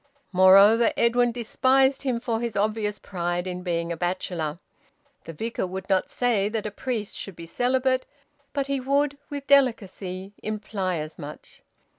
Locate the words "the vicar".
5.25-5.67